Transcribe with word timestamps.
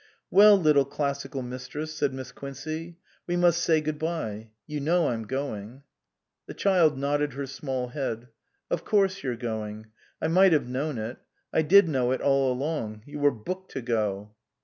"Well, 0.31 0.57
little 0.57 0.83
Classical 0.85 1.43
Mistress," 1.43 1.93
said 1.93 2.11
Miss 2.11 2.31
Quincey, 2.31 2.97
"we 3.27 3.35
must 3.35 3.61
say 3.61 3.81
good 3.81 3.99
bye. 3.99 4.49
You 4.65 4.79
know 4.79 5.09
I'm 5.09 5.27
going." 5.27 5.83
The 6.47 6.55
child 6.55 6.97
nodded 6.97 7.33
her 7.33 7.45
small 7.45 7.89
head. 7.89 8.29
"Of 8.71 8.83
course 8.83 9.21
you're 9.21 9.35
going. 9.35 9.91
I 10.19 10.27
might 10.27 10.53
have 10.53 10.67
known 10.67 10.97
it. 10.97 11.17
I 11.53 11.61
did 11.61 11.87
know 11.87 12.09
it 12.13 12.19
all 12.21 12.51
along. 12.51 13.03
You 13.05 13.19
were 13.19 13.29
booked 13.29 13.69
to 13.73 13.83
go." 13.83 14.33